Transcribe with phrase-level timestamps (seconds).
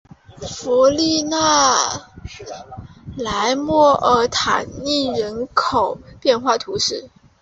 [0.39, 1.37] 弗利讷
[3.15, 7.07] 莱莫尔塔涅人口变化图示